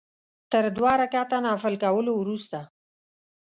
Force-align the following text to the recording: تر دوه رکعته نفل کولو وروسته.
تر 0.51 0.63
دوه 0.77 0.93
رکعته 1.01 1.37
نفل 1.47 1.73
کولو 1.83 2.11
وروسته. 2.17 2.59